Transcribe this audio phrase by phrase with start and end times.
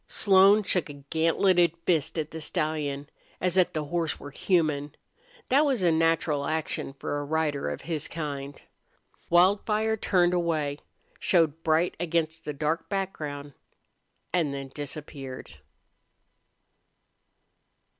[0.07, 3.07] Slone shook a gantleted fist at the stallion,
[3.39, 4.95] as if the horse were human.
[5.49, 8.59] That was a natural action for a rider of his kind.
[9.29, 10.79] Wildfire turned away,
[11.19, 13.53] showed bright against the dark background,
[14.33, 15.59] and then disappeared.